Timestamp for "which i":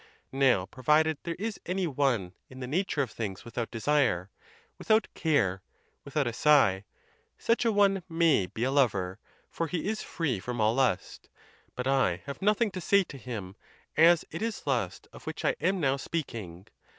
15.27-15.55